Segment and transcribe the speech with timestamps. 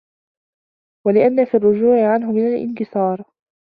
[1.07, 3.25] وَلِأَنَّ فِي الرُّجُوعِ عَنْهُ مِنْ الِانْكِسَارِ